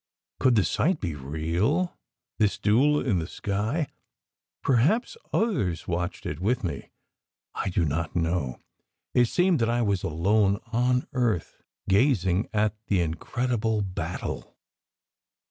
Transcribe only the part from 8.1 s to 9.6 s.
know. It seemed